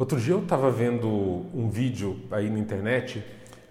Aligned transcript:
Outro 0.00 0.18
dia 0.18 0.32
eu 0.32 0.38
estava 0.38 0.70
vendo 0.70 1.06
um 1.54 1.68
vídeo 1.68 2.20
aí 2.30 2.48
na 2.48 2.58
internet 2.58 3.22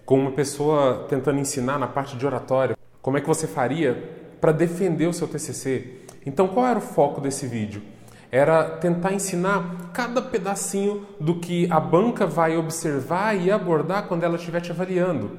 com 0.06 0.20
uma 0.20 0.30
pessoa 0.30 1.08
tentando 1.10 1.40
ensinar 1.40 1.80
na 1.80 1.88
parte 1.88 2.16
de 2.16 2.24
oratória 2.24 2.78
como 3.02 3.18
é 3.18 3.22
que 3.22 3.26
você 3.26 3.48
faria 3.48 4.38
para 4.40 4.52
defender 4.52 5.08
o 5.08 5.12
seu 5.12 5.28
TCC. 5.28 6.02
Então, 6.24 6.48
qual 6.48 6.68
era 6.68 6.78
o 6.78 6.82
foco 6.84 7.20
desse 7.20 7.48
vídeo? 7.48 7.82
Era 8.32 8.64
tentar 8.64 9.12
ensinar 9.12 9.90
cada 9.92 10.22
pedacinho 10.22 11.04
do 11.20 11.40
que 11.40 11.68
a 11.72 11.80
banca 11.80 12.28
vai 12.28 12.56
observar 12.56 13.36
e 13.36 13.50
abordar 13.50 14.08
quando 14.08 14.24
ela 14.24 14.36
estiver 14.36 14.62
te 14.62 14.70
avaliando. 14.70 15.32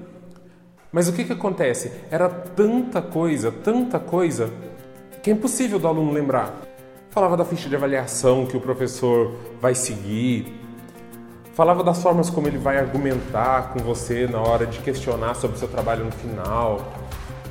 Mas 0.90 1.08
o 1.08 1.12
que, 1.12 1.22
que 1.22 1.32
acontece? 1.32 1.92
Era 2.10 2.28
tanta 2.28 3.00
coisa, 3.00 3.52
tanta 3.52 4.00
coisa, 4.00 4.50
que 5.22 5.30
é 5.30 5.34
impossível 5.34 5.78
do 5.78 5.86
aluno 5.86 6.10
lembrar. 6.10 6.52
Falava 7.10 7.36
da 7.36 7.44
ficha 7.44 7.68
de 7.68 7.76
avaliação 7.76 8.44
que 8.44 8.56
o 8.56 8.60
professor 8.60 9.36
vai 9.60 9.76
seguir, 9.76 10.58
falava 11.60 11.84
das 11.84 12.02
formas 12.02 12.30
como 12.30 12.48
ele 12.48 12.56
vai 12.56 12.78
argumentar 12.78 13.74
com 13.74 13.80
você 13.80 14.26
na 14.26 14.40
hora 14.40 14.64
de 14.64 14.78
questionar 14.78 15.34
sobre 15.34 15.58
o 15.58 15.58
seu 15.58 15.68
trabalho 15.68 16.06
no 16.06 16.10
final. 16.10 16.90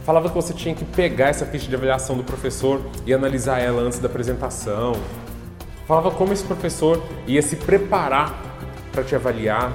Falava 0.03 0.27
que 0.29 0.33
você 0.33 0.51
tinha 0.51 0.73
que 0.73 0.83
pegar 0.83 1.27
essa 1.27 1.45
ficha 1.45 1.67
de 1.67 1.75
avaliação 1.75 2.17
do 2.17 2.23
professor 2.23 2.81
e 3.05 3.13
analisar 3.13 3.59
ela 3.59 3.83
antes 3.83 3.99
da 3.99 4.07
apresentação. 4.07 4.93
Falava 5.87 6.09
como 6.09 6.33
esse 6.33 6.43
professor 6.43 6.99
ia 7.27 7.39
se 7.43 7.55
preparar 7.55 8.33
para 8.91 9.03
te 9.03 9.13
avaliar. 9.13 9.71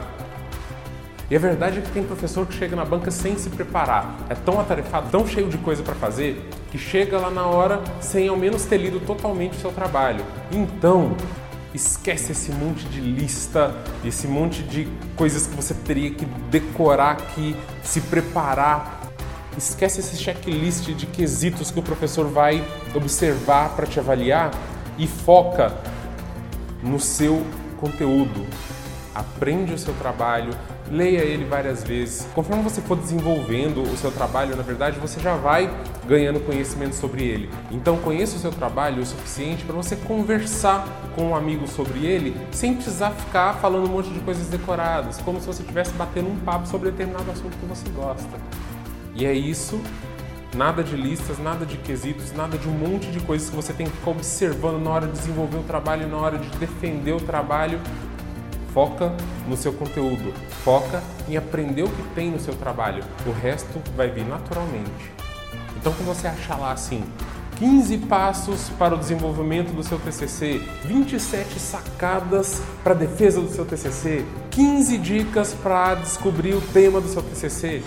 E 1.30 1.36
a 1.36 1.38
verdade 1.38 1.78
é 1.78 1.82
que 1.82 1.92
tem 1.92 2.02
professor 2.02 2.44
que 2.44 2.54
chega 2.54 2.74
na 2.74 2.84
banca 2.84 3.12
sem 3.12 3.38
se 3.38 3.48
preparar. 3.48 4.16
É 4.28 4.34
tão 4.34 4.58
atarefado, 4.58 5.10
tão 5.12 5.24
cheio 5.24 5.48
de 5.48 5.58
coisa 5.58 5.84
para 5.84 5.94
fazer, 5.94 6.44
que 6.72 6.76
chega 6.76 7.18
lá 7.18 7.30
na 7.30 7.46
hora 7.46 7.80
sem 8.00 8.26
ao 8.26 8.36
menos 8.36 8.64
ter 8.64 8.78
lido 8.78 8.98
totalmente 8.98 9.52
o 9.52 9.60
seu 9.60 9.70
trabalho. 9.70 10.24
Então, 10.50 11.14
Esquece 11.74 12.30
esse 12.30 12.52
monte 12.52 12.84
de 12.86 13.00
lista, 13.00 13.74
esse 14.04 14.28
monte 14.28 14.62
de 14.62 14.88
coisas 15.16 15.48
que 15.48 15.56
você 15.56 15.74
teria 15.74 16.08
que 16.12 16.24
decorar 16.48 17.10
aqui, 17.10 17.56
se 17.82 18.00
preparar. 18.02 19.10
Esquece 19.58 19.98
esse 19.98 20.16
checklist 20.16 20.90
de 20.90 21.04
quesitos 21.06 21.72
que 21.72 21.80
o 21.80 21.82
professor 21.82 22.28
vai 22.28 22.64
observar 22.94 23.70
para 23.70 23.86
te 23.86 23.98
avaliar 23.98 24.52
e 24.96 25.08
foca 25.08 25.76
no 26.80 27.00
seu 27.00 27.44
conteúdo. 27.80 28.46
Aprende 29.14 29.72
o 29.72 29.78
seu 29.78 29.94
trabalho, 29.94 30.52
leia 30.90 31.20
ele 31.20 31.44
várias 31.44 31.84
vezes. 31.84 32.26
Conforme 32.34 32.62
você 32.62 32.80
for 32.80 32.96
desenvolvendo 32.96 33.82
o 33.82 33.96
seu 33.96 34.10
trabalho, 34.10 34.56
na 34.56 34.62
verdade, 34.62 34.98
você 34.98 35.20
já 35.20 35.36
vai 35.36 35.72
ganhando 36.06 36.40
conhecimento 36.40 36.94
sobre 36.94 37.24
ele. 37.24 37.50
Então, 37.70 37.96
conheça 37.98 38.36
o 38.36 38.38
seu 38.40 38.50
trabalho 38.50 39.02
o 39.02 39.06
suficiente 39.06 39.64
para 39.64 39.74
você 39.74 39.96
conversar 39.96 40.86
com 41.14 41.28
um 41.28 41.36
amigo 41.36 41.66
sobre 41.68 42.04
ele 42.04 42.36
sem 42.50 42.74
precisar 42.74 43.10
ficar 43.10 43.54
falando 43.54 43.86
um 43.88 43.92
monte 43.92 44.10
de 44.10 44.20
coisas 44.20 44.48
decoradas, 44.48 45.18
como 45.18 45.40
se 45.40 45.46
você 45.46 45.62
estivesse 45.62 45.92
batendo 45.92 46.28
um 46.28 46.36
papo 46.40 46.66
sobre 46.66 46.90
determinado 46.90 47.30
assunto 47.30 47.56
que 47.56 47.66
você 47.66 47.88
gosta. 47.90 48.38
E 49.14 49.24
é 49.24 49.32
isso 49.32 49.80
Nada 50.54 50.84
de 50.84 50.94
listas, 50.94 51.38
nada 51.40 51.66
de 51.66 51.76
quesitos, 51.76 52.32
nada 52.32 52.56
de 52.56 52.68
um 52.68 52.72
monte 52.72 53.10
de 53.10 53.18
coisas 53.18 53.50
que 53.50 53.56
você 53.56 53.72
tem 53.72 53.86
que 53.86 53.92
ficar 53.96 54.12
observando 54.12 54.80
na 54.80 54.88
hora 54.88 55.06
de 55.08 55.12
desenvolver 55.12 55.58
o 55.58 55.62
trabalho, 55.64 56.06
na 56.06 56.16
hora 56.16 56.38
de 56.38 56.48
defender 56.58 57.12
o 57.12 57.20
trabalho. 57.20 57.80
Foca 58.74 59.14
no 59.46 59.56
seu 59.56 59.72
conteúdo, 59.72 60.34
foca 60.64 61.00
em 61.28 61.36
aprender 61.36 61.84
o 61.84 61.88
que 61.88 62.02
tem 62.12 62.28
no 62.28 62.40
seu 62.40 62.56
trabalho. 62.56 63.04
O 63.24 63.30
resto 63.30 63.80
vai 63.96 64.10
vir 64.10 64.26
naturalmente. 64.26 65.12
Então, 65.76 65.92
quando 65.92 66.08
você 66.08 66.26
achar 66.26 66.58
lá 66.58 66.72
assim, 66.72 67.04
15 67.56 67.98
passos 67.98 68.70
para 68.70 68.96
o 68.96 68.98
desenvolvimento 68.98 69.72
do 69.72 69.84
seu 69.84 69.96
TCC, 70.00 70.60
27 70.86 71.60
sacadas 71.60 72.60
para 72.82 72.94
a 72.94 72.96
defesa 72.96 73.40
do 73.40 73.48
seu 73.48 73.64
TCC, 73.64 74.24
15 74.50 74.98
dicas 74.98 75.54
para 75.54 75.94
descobrir 75.94 76.54
o 76.54 76.60
tema 76.60 77.00
do 77.00 77.06
seu 77.06 77.22
TCC, 77.22 77.80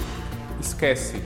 esquece. 0.61 1.21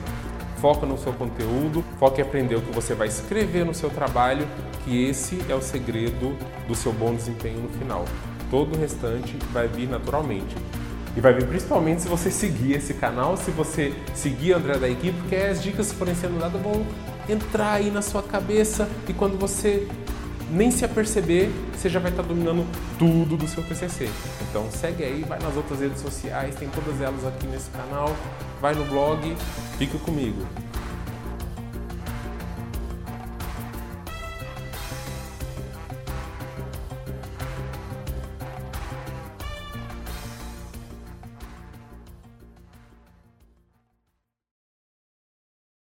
Foca 0.62 0.86
no 0.86 0.96
seu 0.96 1.12
conteúdo, 1.12 1.84
foca 1.98 2.20
em 2.20 2.24
aprender 2.24 2.54
o 2.54 2.62
que 2.62 2.72
você 2.72 2.94
vai 2.94 3.08
escrever 3.08 3.66
no 3.66 3.74
seu 3.74 3.90
trabalho, 3.90 4.46
que 4.84 5.06
esse 5.06 5.40
é 5.48 5.54
o 5.56 5.60
segredo 5.60 6.36
do 6.68 6.74
seu 6.76 6.92
bom 6.92 7.12
desempenho 7.12 7.62
no 7.62 7.68
final. 7.70 8.04
Todo 8.48 8.76
o 8.76 8.78
restante 8.78 9.36
vai 9.52 9.66
vir 9.66 9.88
naturalmente. 9.88 10.54
E 11.16 11.20
vai 11.20 11.34
vir 11.34 11.48
principalmente 11.48 12.02
se 12.02 12.08
você 12.08 12.30
seguir 12.30 12.74
esse 12.74 12.94
canal, 12.94 13.36
se 13.36 13.50
você 13.50 13.92
seguir 14.14 14.52
André 14.52 14.78
da 14.78 14.88
equipe, 14.88 15.18
porque 15.18 15.34
as 15.34 15.60
dicas 15.60 15.90
que 15.90 15.96
forem 15.96 16.14
sendo 16.14 16.38
dadas 16.38 16.62
vão 16.62 16.86
entrar 17.28 17.72
aí 17.72 17.90
na 17.90 18.00
sua 18.00 18.22
cabeça 18.22 18.88
e 19.08 19.12
quando 19.12 19.36
você 19.36 19.88
nem 20.52 20.70
se 20.70 20.84
aperceber, 20.84 21.50
você 21.72 21.88
já 21.88 21.98
vai 21.98 22.10
estar 22.10 22.22
dominando 22.22 22.66
tudo 22.98 23.36
do 23.36 23.48
seu 23.48 23.62
TCC. 23.62 24.08
Então 24.42 24.70
segue 24.70 25.02
aí, 25.02 25.24
vai 25.26 25.40
nas 25.40 25.56
outras 25.56 25.80
redes 25.80 26.00
sociais, 26.00 26.54
tem 26.54 26.68
todas 26.68 27.00
elas 27.00 27.24
aqui 27.26 27.46
nesse 27.46 27.70
canal, 27.70 28.14
vai 28.60 28.74
no 28.74 28.84
blog, 28.84 29.34
fica 29.78 29.98
comigo. 29.98 30.46